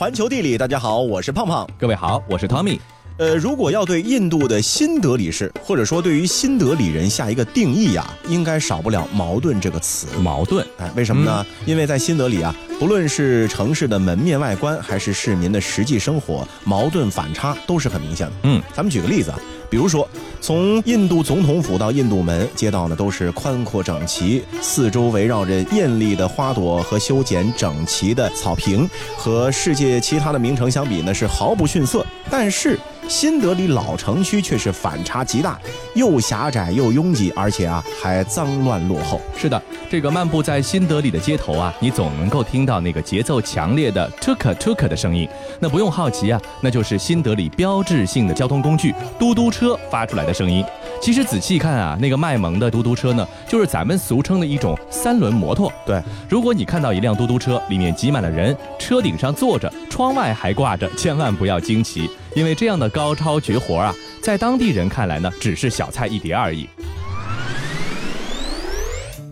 [0.00, 1.68] 环球地理，大家好，我是胖胖。
[1.78, 2.80] 各位好，我是汤米。
[3.20, 10.06] 呃，如果要对印度的新德里市，或者说对于新德里人下一个定义呀，应该少不了矛盾这个词。
[10.22, 11.44] 矛盾，哎，为什么呢？
[11.66, 18.32] 因为在新德里啊，不论是城市的门面外观，还是市民的实际生活，矛盾反差都是很明显的。
[18.44, 20.08] 嗯，咱们举个例子啊，比如说
[20.40, 32.06] 从印度总统府到印度门，街道呢都是宽阔整齐，四周围绕着艳丽的花朵和修剪整齐的草坪，和世界其他的名城相比呢是毫不逊色。
[32.30, 32.78] 但是
[33.10, 35.58] 新德里老城区却是反差极大，
[35.94, 39.20] 又狭窄又拥挤，而且啊还脏乱落后。
[39.36, 39.60] 是的，
[39.90, 45.28] 这个漫步在新德里的街头啊，你总能够听到那个节奏强烈的 tuk tuk 的声音。
[45.58, 50.64] 那不用好奇啊，那就是新德里标志性的交通工具嘟嘟车发出来的声音。
[51.02, 55.70] 其实仔细看啊，那个卖萌的嘟嘟车呢，就是咱们俗称的一种三轮摩托。
[55.84, 62.08] 对，如果你看到一辆嘟嘟车，里面挤满了人，车顶上坐着，窗外还挂着，千万不要惊奇。
[62.34, 66.68] 因为这样的高超绝活啊，在当地人看来呢，只是小菜一碟而已。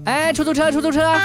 [0.05, 1.19] 哎，出租车，出租车！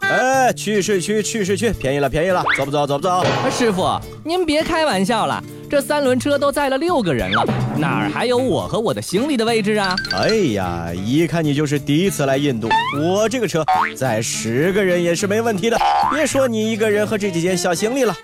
[0.00, 2.86] 哎，去市区，去市区，便宜了，便宜了，走不走？
[2.86, 3.24] 走不走？
[3.50, 7.44] 师傅，您别开玩笑了，这三轮车都载了六个人了，
[7.78, 9.94] 哪儿还有我和我的行李的位置啊？
[10.12, 12.68] 哎呀，一看你就是第一次来印度，
[13.00, 13.64] 我这个车
[13.96, 15.78] 载十个人也是没问题的，
[16.12, 18.14] 别说你一个人和这几件小行李了。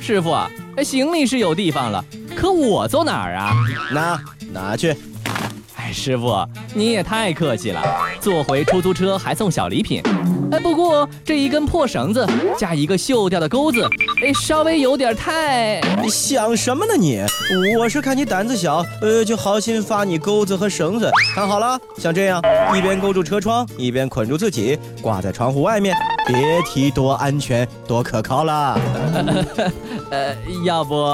[0.00, 0.36] 师傅。
[0.80, 2.04] 行李是有地方了，
[2.36, 3.52] 可我坐哪儿啊？
[3.92, 4.20] 拿
[4.52, 4.96] 拿去。
[5.74, 7.82] 哎，师傅，你也太客气了，
[8.20, 10.00] 坐回出租车还送小礼品。
[10.52, 12.24] 哎，不过这一根破绳子
[12.58, 13.88] 加一个锈掉的钩子，
[14.22, 15.80] 哎，稍微有点太……
[16.00, 17.24] 你想什么呢你？
[17.78, 21.10] 我是看你胆子小，呃，就好心发你钩子和绳子。
[21.34, 22.40] 看好了，像这样，
[22.76, 25.96] 一边勾住车窗，一边捆住自己，挂在窗户外面。
[26.26, 28.78] 别提多安全、多可靠了。
[30.10, 31.06] 呃，要不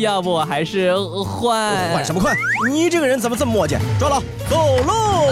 [0.00, 0.94] 要不我还是
[1.24, 2.36] 换换什么换？
[2.70, 3.78] 你这个人怎么这么磨叽？
[3.98, 5.30] 抓牢，走喽！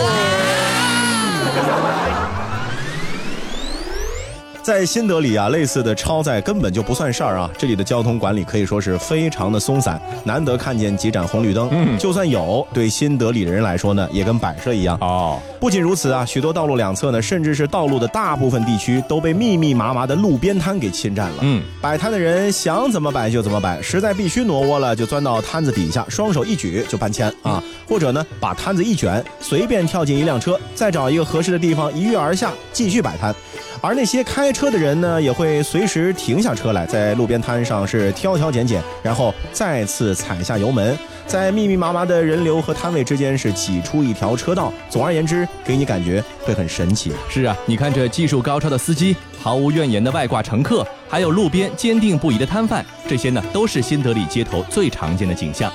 [4.62, 7.50] 在新德里啊，类似的超载根本就不算事儿啊。
[7.56, 11.68] 这里的交通管理可以说是非常的松散，难得看见几盏红绿灯。
[11.72, 14.98] 嗯，就算有，对新德里的人来说呢，也跟摆设一样。
[15.00, 21.38] 哦，不仅如此啊，许多道路两侧呢，甚至是道路的大部分地区都被密密麻麻的路边摊给侵占了。
[21.40, 33.34] 嗯，摆摊的人想怎么摆就怎么摆，实在必须挪窝了，就钻到摊子底下，双手一举就搬迁啊，或者呢，把摊子一卷，随便跳进一辆车，再找一个合适的地方一跃而下，继续摆摊。
[33.82, 40.96] 而那些开车的人呢，也会随时停下车来，在路边摊上是挑挑拣拣，然后再次踩下油门，
[41.26, 44.70] 在密密麻麻的人流和摊位之间是挤出一条车道。
[44.90, 47.10] 总而言之，给你感觉会很神奇。
[47.30, 55.72] 是啊，你看这技术高超的司机，毫无怨言的外挂乘客，还有路边坚定不移的摊贩，这些呢都是新德里街头最常见的景象。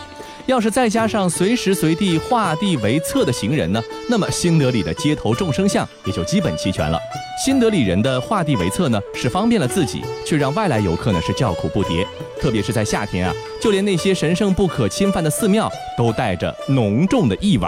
[0.47, 6.99] 要是再加上随时随地画地为侧的行人呢，那么新德里的街头众生相也就基本齐全了。
[7.43, 12.05] 新德里人的画地为侧呢，是方便了自己，却让外来游客呢是叫苦不迭。
[12.39, 17.67] 特别是在夏天啊，就连那些神圣不可侵犯的寺庙都带着浓重的异味。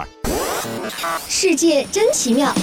[1.28, 2.54] 世界真奇妙。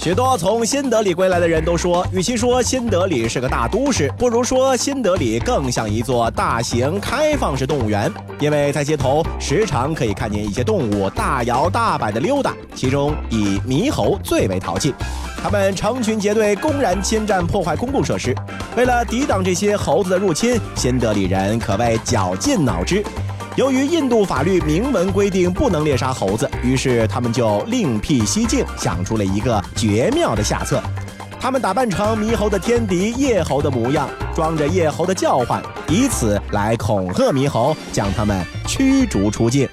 [0.00, 8.10] 许多从新德里归来的人都说，与其说新德里是个大都市，不如说新德里更像一座大型开放式动物园。
[8.38, 14.94] 因为在街头时常可以看见一些动物大摇大摆地溜达，其中以猕猴最为淘气。
[15.42, 18.32] 他们成群结队，公然侵占破坏公共设施。
[18.76, 23.04] 为了抵挡这些猴子的入侵，新德里人可谓绞尽脑汁。
[23.58, 30.80] 由于印度法律明文规定不能猎杀猴子，于是他们就另辟蹊径，想出了一个绝妙的下策。
[31.40, 39.68] 他们打扮成猕猴的天敌夜猴的模样，装着夜猴的叫唤，以此来恐吓猕猴，将他们驱逐出境。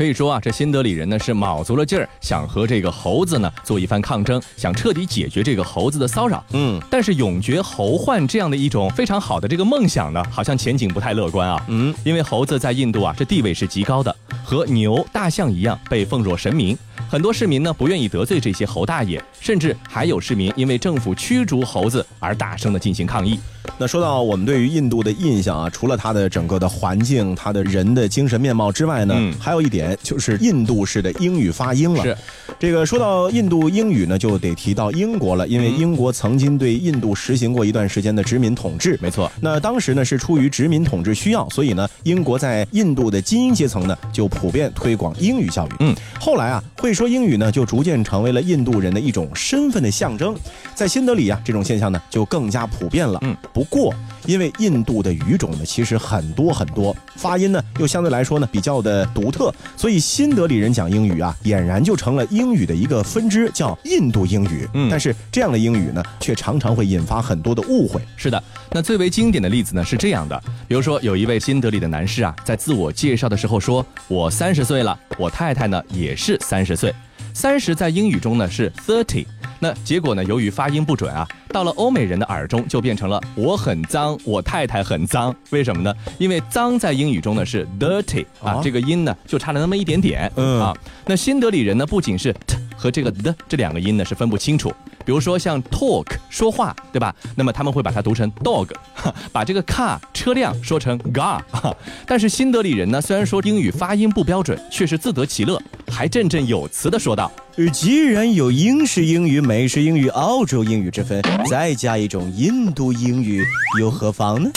[0.00, 6.42] 可以说啊，这新德里人呢是卯足了劲儿，想和这个猴子呢做一番抗争，想彻底解决这个猴子的骚扰。
[6.54, 11.62] 嗯，但是永绝猴患这样的一种非常好的这个梦想呢，好像前景不太乐观啊。
[11.68, 16.74] 嗯，因为猴子在印度啊，这地位是极高的，和牛、大象一样被奉若神明。
[17.08, 23.38] 很多市民呢不愿意得罪这些猴大爷，甚至还有市民因为政府驱逐猴子而大声的进行抗议。
[23.78, 32.02] 那说到我们对于印度的印象啊，除了它的整个的环境、它的人的精神面貌之外呢，还有一点就是印度式的英语发音了。
[32.02, 32.16] 是，
[32.58, 38.98] 这个说到印度英语呢，就得提到英国了，因为英国曾经对印度实行过一段时间的殖民统治。
[39.00, 45.70] 没错，那当时呢是出于殖民统治需要，所以呢，英国在印度的精英阶层呢就普遍推广英语教育。
[45.80, 46.89] 嗯，后来啊会。
[46.94, 50.36] 说英语呢，就逐渐成为了印度人的一种身份的象征。
[50.74, 53.18] 在新德里啊，这种现象呢就更加普遍了。
[53.22, 53.94] 嗯，不过
[54.26, 64.68] 因为印度的语种呢其实很多很多，发音呢又相对来说呢比较的独特，所以新德里人讲英语啊，俨然就成了英语的一个分支，叫印度英语。
[64.74, 68.00] 嗯，但是这样的英语呢，却常常会引发很多的误会。
[68.16, 76.94] 是的，那最为经典的例子呢是这样的，比如说有一位新德里的男士啊，在自我介绍的时候说：“我三十岁了，我太太呢也是三十岁。”
[77.32, 79.24] 三十在英语中呢是 thirty。
[79.62, 80.24] 那结果呢？
[80.24, 85.34] 由于发音不准啊，到了欧美人的耳中就变成了我很脏，我太太很脏。
[85.50, 85.94] 为什么呢？
[86.18, 90.74] 因为脏在英语中呢是 dirty 啊，这个音呢就差了那么一点点啊。
[91.04, 94.72] 那新德里人呢不仅是 t 和这个 the 这两个音呢是分不清楚。
[95.04, 97.14] 比如说像 talk 说话，对吧？
[97.34, 98.68] 那么他们会把它读成 dog，
[99.32, 101.40] 把这个 car 车辆说成 gar。
[102.06, 105.60] 但是新德里人呢，虽然说英语发音不标准，却是自得其乐，
[105.90, 107.30] 还振振有词的说道
[107.72, 113.44] ：“既然有英式英语、美式英语、澳洲英语之分，再加一种印度英语
[113.80, 114.50] 又何妨呢？”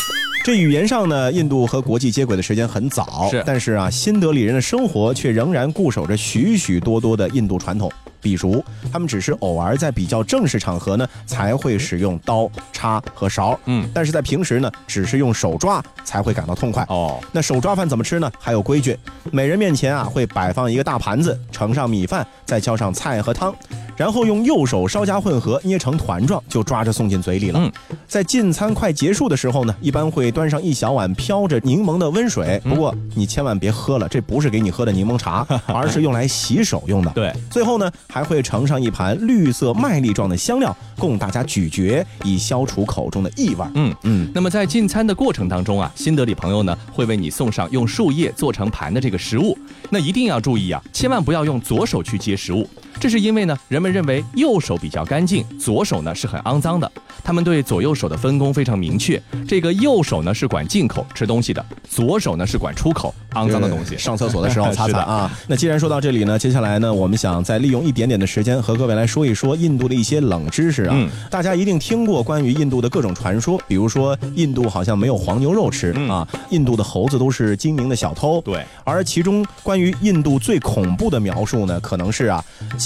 [0.45, 3.41] 这语言上呢，印度和国际接轨的时间很早，是。
[3.45, 7.91] 但是啊，新德里人的生活却仍然固守着许许多多的印度传统。
[8.23, 16.83] 比如，他们只是偶尔在比较正式场合呢才会使用刀、叉和勺，嗯，但是在平时呢，只是用手抓才会感到痛快。
[16.89, 18.31] 哦，那手抓饭怎么吃呢？
[18.39, 18.97] 还有规矩，
[19.31, 23.53] 每人面前啊会摆放一个大盘子，盛上米饭，再浇上菜和汤。
[23.95, 27.71] 然后用右手稍加混合，捏成团状，就抓着送进嘴里了。
[28.07, 32.59] 在进餐快结束的时候呢，一般会端上一小碗飘着柠檬的温水。
[32.63, 37.11] 不过你千万别喝了，这不是给你喝的柠檬茶， 而是用来洗手用的。
[37.11, 43.65] 对，最后呢，还会盛上一盘绿色麦粒状的香料，供大家咀嚼，以消除口中的异味。
[43.73, 44.31] 嗯嗯。
[44.35, 49.57] 那么在进餐的过程当中啊，新德里朋友呢会为你送上用树叶做成盘的这个食物。
[49.89, 52.69] 那一定要注意啊，千万不要用左手去接食物。
[53.03, 56.89] 这是因为呢，人们认为右手比较干净，左手呢是很肮脏的。
[57.21, 59.21] 他们对左右手的分工非常明确。
[59.45, 63.97] 这个右手呢是管进口吃东西的，左手呢是管出口肮脏的东西。
[63.97, 65.29] 上厕所的时候擦擦啊。
[65.47, 70.95] 那既然说到这里呢，接下来呢，我们想再利用一点点的时间和各位来说一说印度的一些冷知识啊。
[71.29, 78.39] 大家一定听过关于印度的各种传说，比如说印度好像没有黄牛肉吃啊，印度的猴子都是精明的小偷。
[78.45, 78.63] 对。
[78.85, 82.41] 而其中关于印度最恐怖的描述呢，可能是啊，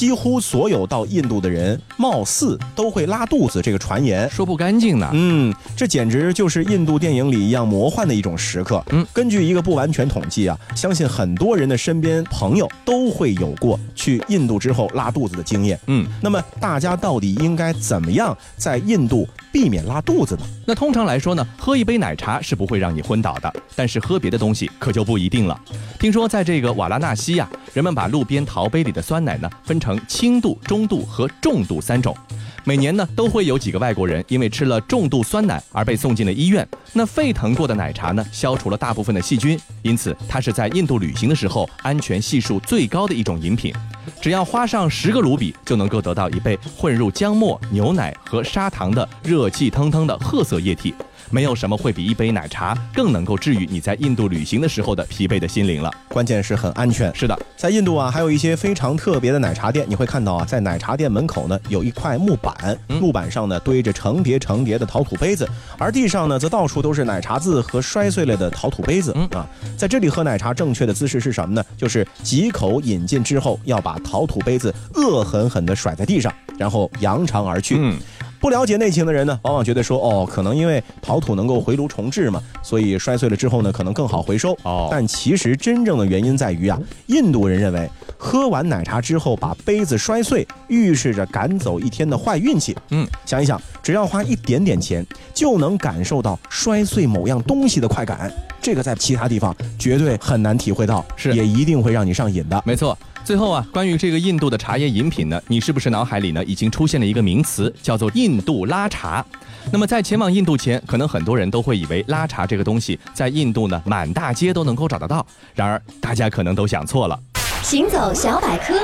[0.07, 4.29] 几乎所有到印度的人貌似都会拉肚子这个传言。
[4.29, 8.81] 说不干净呢，嗯，这简直就是印度电影里一样魔幻的一种时刻。
[8.91, 15.77] 嗯，根据一个不完全统计啊，相信很多人的身边朋友都会有过去印度之后拉肚子的经验。
[15.87, 20.41] 嗯，那么大家到底应该怎么样在印度避免拉肚子呢？
[20.65, 25.59] 那通常来说呢，喝一杯奶茶是不会让你昏倒的，但是喝别的东西可就不一定了。
[25.99, 32.15] 听说在这个瓦拉纳西呀，人们把路边陶杯里的酸奶呢分成轻度、中度和重度三种。
[32.63, 36.67] 每年呢，都会有几个外国人因为吃了重度酸奶而被送进了医院。
[36.91, 43.73] 那沸腾过的奶茶呢，消除了大部分的细菌，因此它是在印度旅行的时候安全系数最高的一种饮品。
[44.19, 50.93] 只要花上十个卢比，就能够得到一杯混入姜末、牛奶和砂糖的热气腾腾的褐色液体。
[51.29, 55.93] 没有什么会比一杯奶茶更能够治愈你在印度旅行的时候的疲惫的心灵了。
[56.07, 57.13] 关键是很安全。
[57.13, 65.45] 是的，在印度啊，还有一些非常特别的奶茶店，你会看到啊，在奶茶店门口呢有一块木板，木板上呢堆着成叠成叠的陶土杯子，
[65.77, 69.11] 而地上呢则到处都是奶茶渍和摔碎了的陶土杯子。
[69.31, 71.61] 啊，在这里喝奶茶正确的姿势是什么呢？
[71.75, 77.77] 就是几口饮尽之后，要把陶土杯子恶狠狠地甩在地上，然后扬长而去。
[77.79, 77.97] 嗯
[78.39, 84.55] 不了解内情的人呢，往往觉得说，哦，可能因为陶土能够回炉重制嘛，所以摔碎了之后呢，可能更好回收。
[84.61, 92.77] 哦，但其实真正的原因在于啊，印度人认为喝完奶茶之后把杯子摔碎，预示着赶走一天的坏运气。
[92.91, 102.61] 嗯，想一想，只要花一点点钱，就能感受到摔碎某样东西的快感，这个在其他地方绝对很难体会到，是也一定会让你上瘾的。
[102.63, 102.95] 没错。
[103.27, 109.25] 最后啊，关于这个印度的茶叶饮品呢，你是不是脑海里呢已经出现了一个名词，叫做印度拉茶？
[109.69, 115.27] 那么在前往印度前，可能很多人都会以为拉茶这个东西在印度呢满大街都能够找得到。
[115.53, 117.19] 然而大家可能都想错了。
[117.63, 118.79] 行走小百科，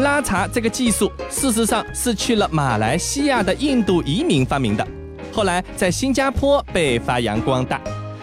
[0.00, 4.86] 拉茶这个技术事实上是去了马来西亚的印度移民发明的，
[5.32, 7.80] 后来在新加坡被发扬光大。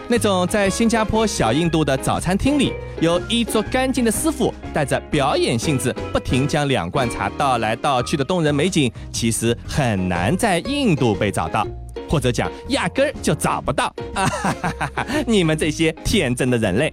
[0.08, 11.66] 那种在新加坡小印度的早餐厅里，有衣着干净的师傅带着表演性质，不停将两罐茶倒来倒去的动人美景，其实很难在印度被找到，
[12.08, 13.92] 或者讲压根儿就找不到。
[14.14, 15.06] 啊哈哈哈哈！
[15.26, 16.92] 你们这些天真的人类。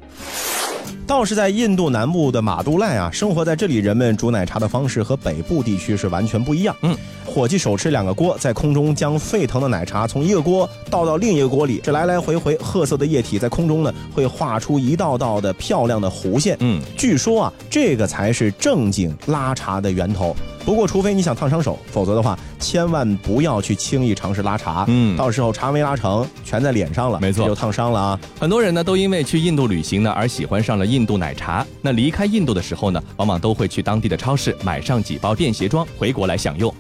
[1.06, 6.76] 倒是在印度南部的马都赖啊，生活在这里人们煮奶茶的方式和北部地区是完全不一样。
[6.82, 6.98] 嗯。
[7.34, 16.56] 伙计手持两个锅，在空中将沸腾的奶茶从一个锅倒到另一个锅里，这来来回回，褐色的液体在空中呢会画出一道道的漂亮的弧线。
[16.60, 20.36] 嗯，据说啊，这个才是正经拉茶的源头。
[20.64, 24.86] 不过，除非你想烫伤手，否则的话，千万不要去轻易尝试拉茶。
[24.88, 28.20] 嗯，到时候茶没拉成，全在脸上了，没错，就烫伤了啊。
[28.40, 31.66] 很多人呢，都因为去印度旅行呢，而喜欢上了印度奶茶。
[31.82, 36.74] 那离开印度的时候呢，往往都会去当地的超市买上几包便携装回国来享用。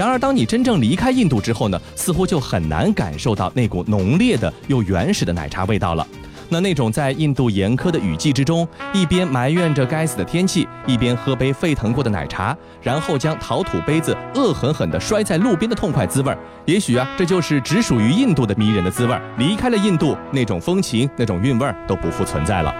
[0.00, 6.06] 然而，当你真正离开印度之后呢，似乎就很难感受到那股浓烈的又原始的奶茶味道了。
[6.48, 19.20] 那那种在印度严苛的雨季之中，一边埋怨着该死的天气，一边喝杯沸腾过的奶茶，然后将陶土杯子恶狠狠地摔在路边的痛快滋味儿，也许啊，这就是只属于印度的迷人的滋味儿。
[19.36, 22.74] 离开了印度，那种风情、那种韵味儿都不复存在了。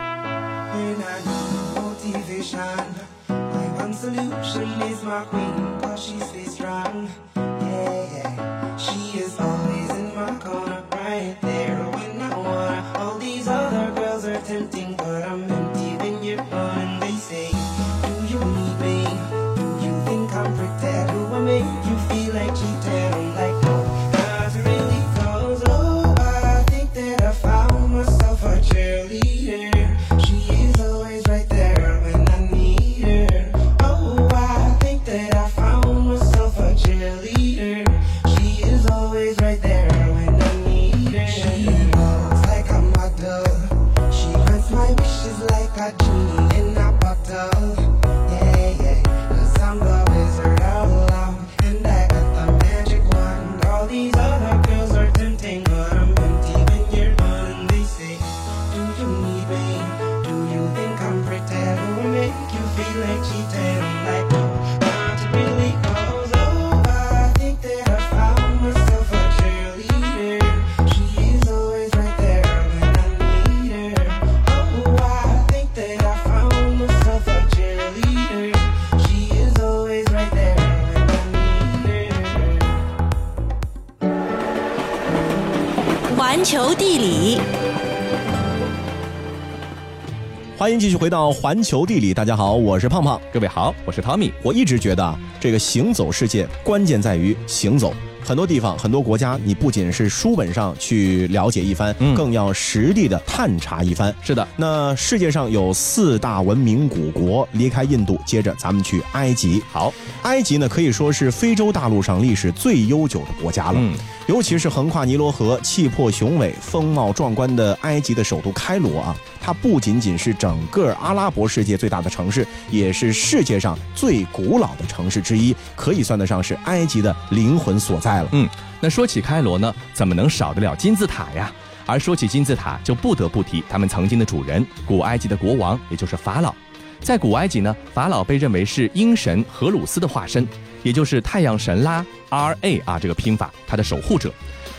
[90.70, 92.14] 欢迎继续回到环球地理。
[92.14, 93.20] 大家好，我是胖胖。
[93.32, 94.32] 各位好，我是汤米。
[94.40, 97.92] 我一直觉得啊，这个行走世界关键在于行走。
[98.22, 104.14] 很多地方、很多国家，你不仅是书本上去了解一番，嗯更要实地的探查一番。
[104.22, 109.60] 是的，那世界上有四大文明古国，离开印度，接着咱们去埃及。
[109.72, 113.80] 好，埃及呢可以说是非洲大陆上历史最悠久的国家了。
[113.80, 113.92] 嗯，
[114.30, 128.28] 尤其是横跨尼罗河、气魄雄伟、风貌壮观的埃及的首都开罗啊，它不仅仅是整个阿拉伯世界最大的城市，也是世界上最古老的城市之一，可以算得上是埃及的灵魂所在了。
[128.30, 128.48] 嗯，
[128.80, 131.52] 那说起开罗呢，怎么能少得了金字塔呀？
[131.84, 136.54] 而说起金字塔，就不得不提他们曾经的主人——古埃及的国王，也就是法老。
[137.00, 140.46] 在古埃及呢，法老被认为是鹰神荷鲁斯的化身，
[140.82, 144.32] 也就是太阳神拉 R A 啊这个拼法，他的守护者。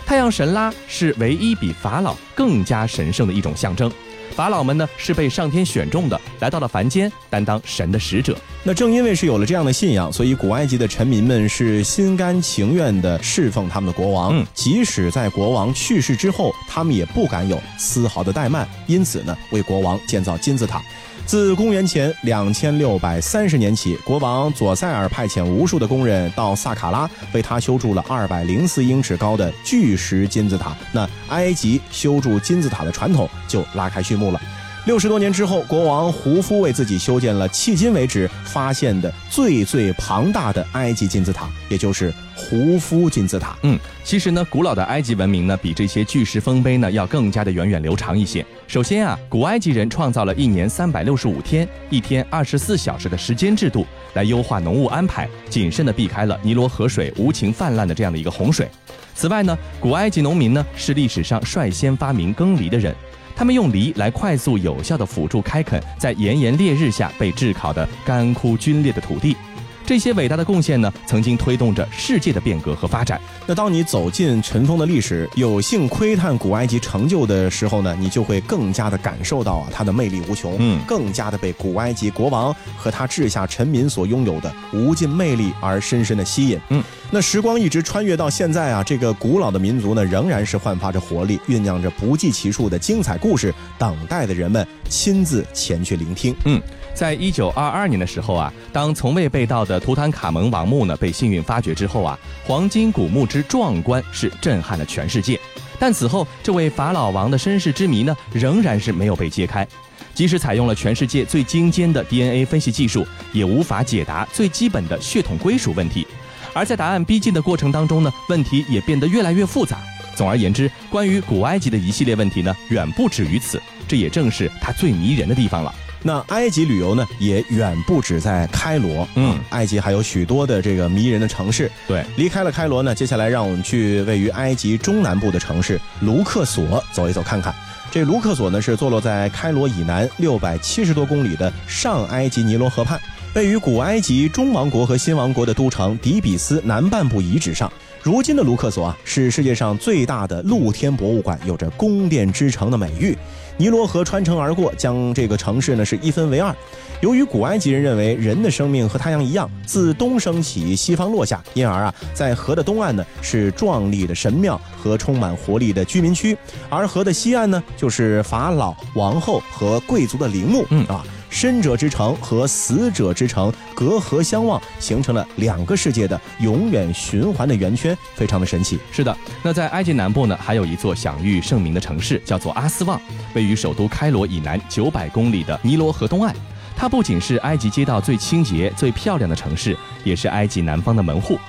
[0.05, 3.91] 太阳神拉是唯一比法老更加神圣的一种象征。
[4.35, 8.35] 法老们呢是被上天选中的，来到了凡间担当神的使者。
[8.63, 14.37] 那正因为是有了这样的信仰，所以古埃及的臣民们是心甘情愿地侍奉他们的国王。
[14.37, 20.81] 嗯，即使在国王去世之后，他们也不敢有丝毫的怠慢，因此呢，为国王建造金字塔。
[21.25, 30.75] 自公元前两千六百三十年起，国王佐塞尔派遣无数的工人到萨卡拉，为他修筑了二百零四英尺高的巨石金字塔。
[30.91, 34.41] 那埃及修筑金字塔的传统就拉开序幕了。
[34.85, 43.55] 六十多年之后，国王胡夫为自己修建了迄今为止发现的最最庞大的埃及金字塔，也就是胡夫金字塔。
[43.61, 48.43] 嗯，其实呢，古老的埃及文明呢，比这些巨石丰碑呢要更加的源远流长一些。
[48.67, 53.85] 首先啊，古埃及人创造了一年三百六十五天、一天二十四小时的时间制度，
[54.15, 58.67] 来优化农务安排，谨慎的避开了尼罗河水无情泛滥的这样的一个洪水。
[59.13, 62.95] 此外呢，古埃及农民呢是历史上率先发明耕犁的人。
[63.41, 69.35] 他们用犁来快速有效地辅助开垦在炎炎烈日下被炙烤的干枯皲裂的土地，
[69.83, 73.19] 这些伟大的贡献呢，曾经推动着世界的变革和发展。
[73.47, 86.83] 那当你走进尘封的历史，有幸窥探古埃及成就的时候呢，你就会更加的感受到啊，它的魅力无穷，嗯，更加的被古埃及国王和他治下臣民所拥有的无尽魅力而深深的吸引，嗯。
[87.13, 96.33] 那时光一直穿越到现在啊，这个古老的民族呢，仍然是焕发着活力，酝酿着不计其数的精彩故事，等待的人们亲自前去聆听。
[96.45, 96.61] 嗯，
[96.93, 105.37] 在一九二二年的时候啊，当从未被盗的图坦卡蒙王墓呢被幸运发掘之后啊，黄金古墓之壮观是震撼了全世界。
[105.77, 109.67] 但此后，这位法老王的身世之谜呢，仍然是没有被揭开。
[110.13, 116.07] 即使采用了全世界最精尖的 DNA 分析技术，也无法解答最基本的血统归属问题。
[116.53, 119.77] 而在答案逼近的过程当中呢，问题也变得越来越复杂。
[120.15, 123.61] 总而言之，关于古埃及的一系列问题呢，远不止于此。
[123.87, 125.73] 这也正是它最迷人的地方了。
[126.03, 129.07] 那埃及旅游呢，也远不止在开罗。
[129.15, 131.71] 嗯，埃及还有许多的这个迷人的城市。
[131.87, 137.53] 对，离开了开罗呢，接下来让我们去位于埃及中南部的城市卢克索走一走看看。
[137.91, 142.99] 这卢克索呢，是坐落在开罗以南六百七十多公里的上埃及尼罗河畔。
[143.33, 147.71] 位于古埃及中王国和新王国的都城底比斯南半部遗址上，
[148.03, 153.17] 如今的卢克索啊是世界上最大的露天博物馆，有着“宫殿之城”的美誉。
[153.55, 156.53] 尼罗河穿城而过，将这个城市呢是一分为二。
[156.99, 166.37] 由于古埃及人认为人的生命和太阳一样，自东升起，西方落下，因而啊在河的东岸呢是壮丽的神庙和充满活力的居民区，
[166.69, 170.65] 而河的西岸呢就是法老、王后和贵族的陵墓。
[170.69, 171.01] 嗯啊。
[171.31, 178.77] 生者之城和死者之城隔河相望，形成了两个世界的永远循环的圆圈，非常的神奇。
[178.91, 183.01] 是的，那在埃及南部呢，还有一座享誉盛名的城市，叫做阿斯旺，
[183.33, 186.35] 位于首都开罗以南九百公里的尼罗河东岸。
[186.75, 191.39] 它不仅是埃及街道最清洁、最漂亮的城市，也是埃及南方的门户。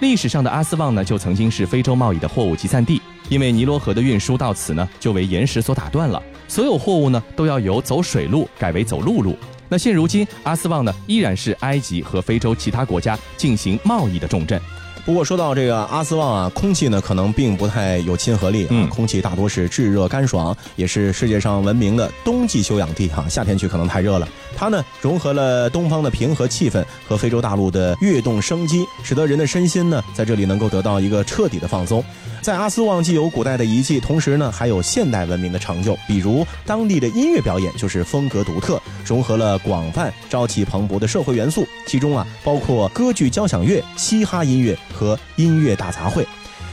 [0.00, 6.22] 历史上的阿斯旺呢，就曾经是非洲贸易的货物集散地，因为尼罗河的运输到此呢，就为岩石所打断了。
[6.46, 9.36] 所有货物呢都要由走水路改为走陆路。
[9.68, 14.58] 那现如今，阿斯旺呢依然是埃及和非洲其他国家进行贸易的重镇。
[15.04, 23.26] 不过说到这个阿斯旺啊，空气呢可能并不太有亲和力啊，空气大多是炙热干爽，也是世界上闻名的冬季休养地哈。
[23.28, 24.28] 夏天去可能太热了。
[24.54, 32.04] 它呢融合了东方的平和气氛和非洲大陆的跃动生机，使得人的身心呢在这里能够得到一个彻底的放松。
[32.40, 46.24] 在阿斯旺既有古代的遗迹，同时呢还有现代文明的成就，比如当地的音乐表演就是风格独特，融合了广泛朝气蓬勃的社会元素，其中啊包括歌剧、交响乐、嘻哈音乐和音乐大杂烩。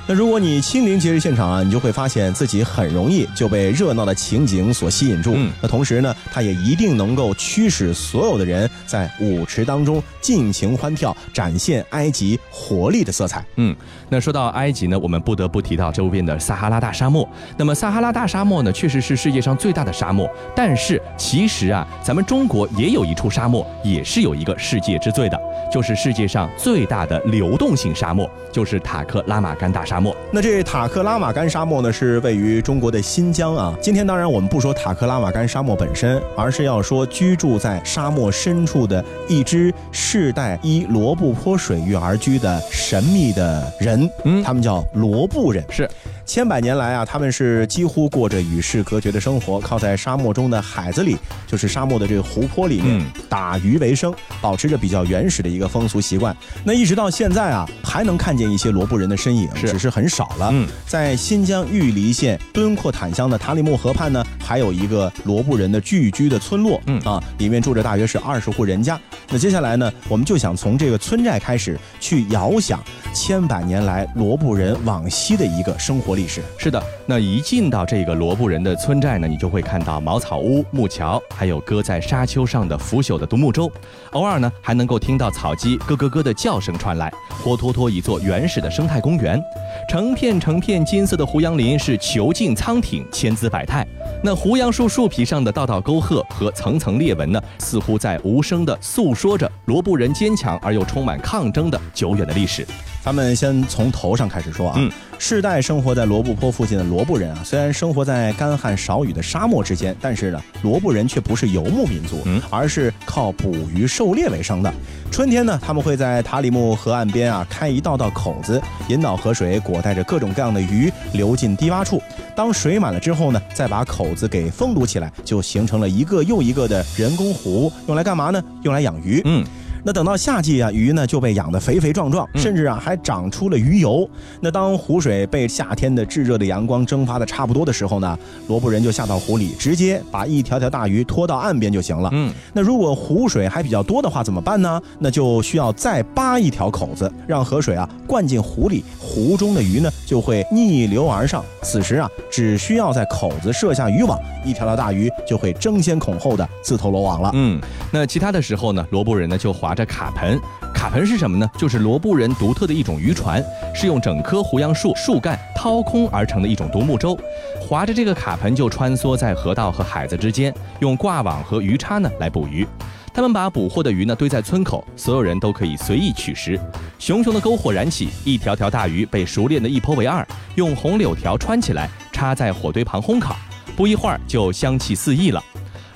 [0.07, 5.35] 那如果你亲临节日现场啊，你就会发现自己很容易就被热闹的情景所吸引住。
[5.59, 13.43] 那同时呢，它也一定能够驱使所有的人在舞池当中尽情欢跳，展现埃及活力的色彩。
[13.55, 13.75] 嗯，
[14.07, 17.27] 那说到埃及呢，我们不得不提到周边的撒哈拉大沙漠。
[17.57, 20.29] 那么撒哈拉大沙漠呢，确实是世界上最大的沙漠。
[20.55, 25.39] 但是其实啊，咱们中国也有一处沙漠，也是有一个世界之最的，
[25.73, 29.94] 就是世界上最大的流动性沙漠，就是塔克拉玛干大沙。
[29.95, 33.73] 沙漠，那这塔克拉玛干沙漠呢，是位于中国的新疆啊。
[33.81, 45.89] 今天当然我们不说塔克拉玛干沙漠本身，而是要说居住在沙漠深处的一支世代依罗布泊水域而居的神秘的人，嗯，他们叫罗布人，是。
[46.25, 54.11] 千百年来啊，他们是几乎过着与世隔绝的生活，靠在沙漠中的海子里，就是沙漠的这个湖泊里面打鱼为生，
[54.41, 56.35] 保持着比较原始的一个风俗习惯。
[56.63, 60.51] 那一直到现在啊，还能看见一些罗布人的身影，只是很少了。
[60.87, 68.99] 在新疆玉梨县敦阔坦乡的塔里木河畔呢，还有一个罗布人的聚居的村落，啊，里面住着大约是二十户人家。
[69.29, 72.83] 那接下来呢，我们就想从这个村寨开始去遥想
[73.13, 76.14] 千百年来罗布人往昔的一个生活。
[76.15, 83.71] 历史是的，那一进到这个罗布人的村寨呢，你就会看到茅草屋、木桥，还有搁在沙丘上的腐朽的独木舟，
[84.11, 87.11] 偶尔呢还能够听到草鸡咯咯咯的叫声传来，
[87.43, 89.41] 活脱脱一座原始的生态公园。
[89.89, 93.85] 成片成片金色的胡杨林是遒劲苍挺，千姿百态。
[94.23, 102.65] 那胡杨树树皮上的道道沟壑和层层裂纹呢，似乎在无声地诉说着罗布人坚强而又充满抗争的久远的历史。
[103.05, 114.73] 咱们先从头上开始说啊，嗯，世代生活在罗布泊附近的罗布人啊，虽然生活在干旱少雨的沙漠之间，但是呢，罗布人却不是游牧民族，嗯，而是靠捕鱼狩猎为生的。
[115.11, 122.01] 春天呢，他们会在塔里木河岸边啊开一道道口子，引导河水裹带着各种各样的鱼流进低洼处。
[122.35, 128.43] 当水满了之后呢，再把口子给封堵起来，就形成了一个又一个的人工湖，用来干嘛呢？
[128.63, 129.21] 用来养鱼。
[129.25, 129.45] 嗯。
[129.87, 134.09] 那等到夏季啊，鱼呢就被养得肥肥壮壮，甚至啊还长出了鱼油。
[134.41, 138.17] 那当湖水被夏天的炙热的阳光蒸发的差不多的时候呢，
[138.47, 142.09] 罗布人就下到湖里，直接把一条条大鱼拖到岸边就行了。
[142.13, 144.81] 嗯，那如果湖水还比较多的话，怎么办呢？
[144.97, 151.45] 那就需要再扒一条口子，让河水啊灌进湖里，湖中的鱼呢就会逆流而上。
[151.61, 157.29] 此时啊，只需要在口子设下渔网，一条条大鱼就会争先恐后的自投罗网了。
[157.35, 159.74] 嗯，那其他的时候呢，罗布人呢就划。
[159.75, 160.39] 着卡盆，
[160.73, 161.47] 卡盆是什么呢？
[161.57, 167.17] 就是罗布人独特的一种渔船，是用整棵胡杨树树干掏空而成的一种独木舟。
[167.59, 172.65] 划着这个卡盆就穿梭在河道和海子之间，用挂网和鱼叉呢来捕鱼。
[173.13, 176.59] 他们把捕获的鱼呢堆在村口，所有人都可以随意取食。
[176.99, 183.35] 熊熊的篝火燃起，一条条大鱼被熟练的一剖为二，用红柳条穿起来，插在火堆旁烘烤。
[183.75, 185.41] 不一会儿就香气四溢了。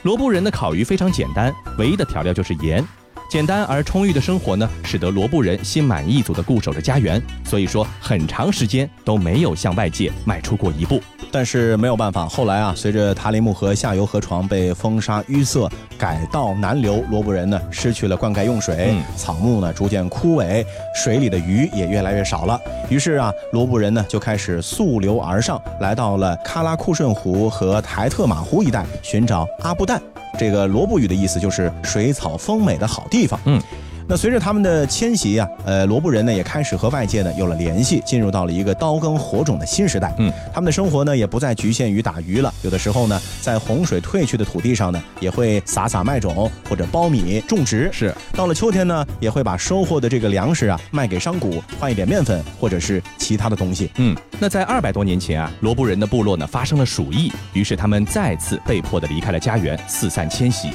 [0.03, 2.81] 罗布人的烤鱼非常简单，唯一的调料就是盐。
[3.29, 10.99] 简单而充裕的生活呢，使得罗布人心满意足地固守着家园，所以说很长时间都没有向外界迈出过一步。
[11.31, 20.65] 但是没有办法，后来啊，随着塔里木河下游河床被风沙淤塞，改道南流，罗布人呢失去了灌溉用水，草木呢逐渐枯萎，
[20.95, 22.59] 水里的鱼也越来越少了。
[22.89, 29.99] 于是啊，罗布人呢就开始溯流而上，来到了喀拉库顺湖和台特玛湖一带，寻找阿布旦。
[30.39, 33.37] 这个罗布语的意思就是水草丰美的好地方。
[33.43, 33.61] 嗯。
[34.09, 40.11] 那随着他们的迁徙呀，呃，罗布人呢也开始和外界呢有了联系，进入到了一个刀耕火种的新时代。
[40.17, 47.87] 嗯，他们的生活呢也不再局限于打鱼了，有的时候呢，在洪水退去的土地上呢，也会撒撒麦种或者苞米种植。
[47.93, 53.91] 是，到了秋天呢，也会把收获的这个粮食啊卖给商贾，换一点面粉或者是其他的东西。
[53.97, 60.71] 嗯，那在二百多年前啊，罗布人的部落呢发生了鼠疫，于是他们再次被迫的离开了家园，四散迁徙。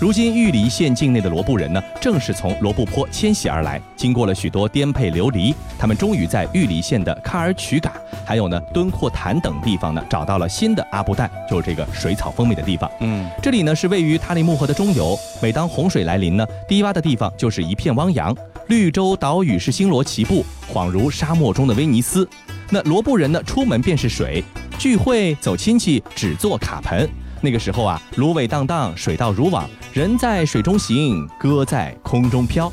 [0.00, 3.80] 如今玉梨县境内的罗布人呢，正是从罗布泊迁徙而来。
[3.96, 7.92] 经过了许多颠沛流离，他们终于在玉梨县的喀尔曲嘎，
[8.24, 12.88] 还有呢敦阔坦等地方呢，找到了新的阿布旦，就是这个水草丰美的地方。
[13.00, 15.18] 嗯，这里呢是位于塔里木河的中游。
[15.42, 18.36] 每当洪水来临呢，低洼的地方就是一片汪洋，
[18.68, 22.28] 绿洲岛屿是星罗棋布，恍如沙漠中的威尼斯。
[22.70, 24.44] 那罗布人呢，出门便是水，
[24.78, 27.08] 聚会走亲戚只做卡盆。
[27.40, 32.72] 那个时候啊，芦苇荡荡，水到如网，人在水中行，歌在空中飘。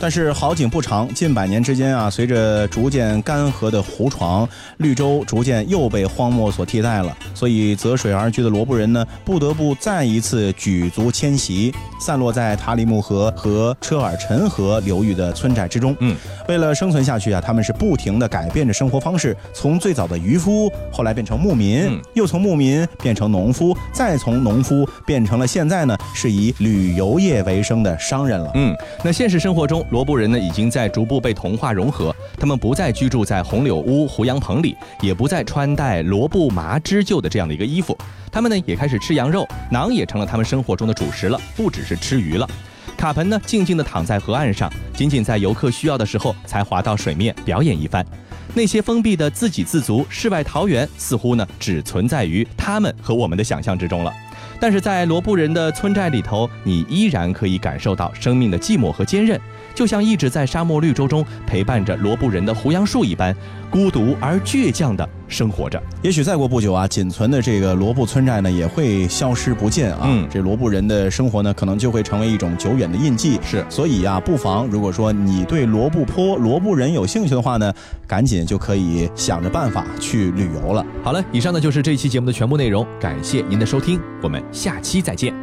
[0.00, 4.46] 但是好景不长，近百年之间啊，随着逐渐干涸的湖床，
[4.78, 7.16] 绿洲逐渐又被荒漠所替代了。
[7.32, 15.96] 所以择水而居的罗布人呢，不得不再一次举足迁徙，散落在塔里木河和车尔臣河流域的村寨之中。
[16.00, 16.14] 嗯，
[16.48, 28.50] 为了生存下去啊，他们是不停地改变着生活方式，从最早的渔夫，后来变成牧民，又从牧民变成农夫，再从农夫变成了现在呢，是以旅游业为生的商人了。
[28.54, 29.73] 嗯，那现实生活中。
[29.74, 32.14] 中罗布人呢，已经在逐步被同化融合。
[32.38, 37.98] 他们不再居住在红柳屋、胡杨棚里，也不再穿戴罗布麻织就的这样的一个衣服。
[38.30, 42.48] 他们呢，也开始吃羊肉，馕也成了他们生活中的主食了，不只是吃鱼了。
[42.96, 48.06] 卡盆呢，静静地躺在河岸上，仅仅在游客需要的时候才滑到水面表演一番。
[48.54, 54.12] 那些封闭的自给自足世外桃源，似乎呢，只存在于他们和我们的想象之中了。
[54.60, 59.38] 但是在罗布人的村寨里头，你依然可以感受到生命的寂寞和坚韧。
[59.74, 63.34] 就像一直在沙漠绿洲中陪伴着罗布人的胡杨树一般，
[63.70, 65.82] 孤独而倔强的生活着。
[66.02, 70.02] 也许再过不久啊，仅存的这个罗布村寨呢，也会消失不见啊。
[70.04, 73.40] 嗯，这罗布人的生活呢，可能就会成为一种久远的印记。
[73.42, 77.72] 是，所以呀，不妨如果说你对罗布泊、罗布人有兴趣的话呢，
[78.06, 80.86] 赶紧就可以想着办法去旅游了。
[81.02, 85.34] 好了，以上呢就是这期节目的全部内容，感谢您的收听，我们下期再见。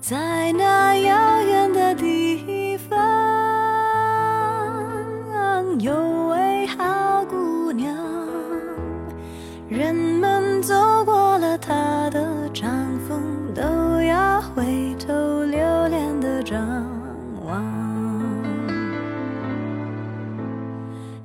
[0.00, 2.49] 在那遥远的地。
[5.80, 5.94] 有
[6.28, 7.96] 位好姑娘，
[9.66, 11.72] 人们走过了她
[12.10, 12.70] 的帐
[13.08, 15.14] 篷，都要回头
[15.44, 16.84] 留恋的张
[17.46, 17.64] 望。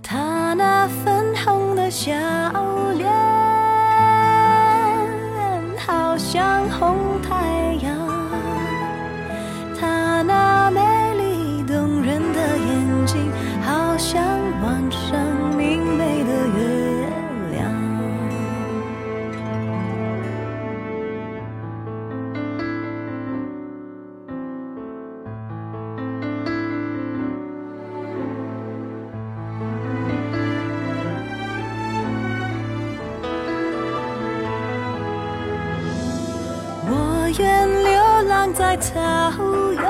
[0.02, 2.14] 她那粉红的笑
[2.98, 3.12] 脸，
[5.86, 6.96] 好像红
[38.78, 39.02] 草
[39.72, 39.86] 原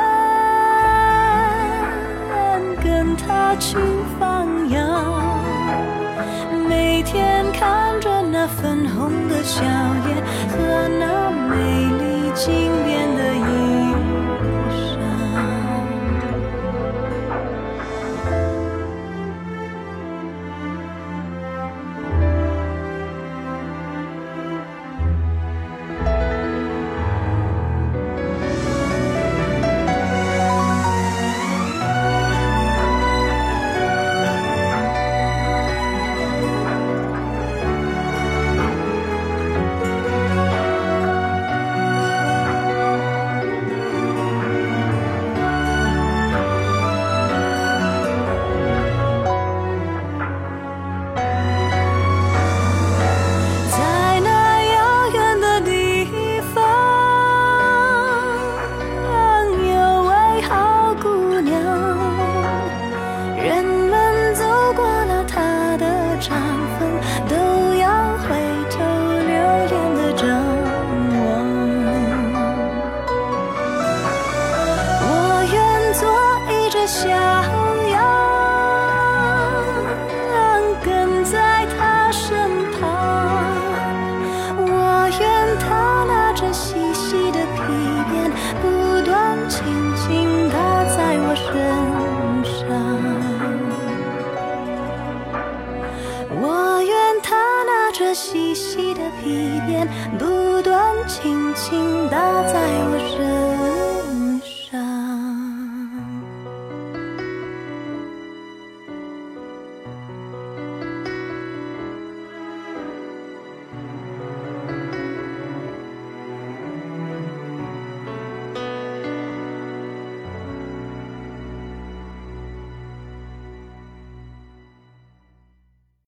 [2.84, 3.78] 跟他去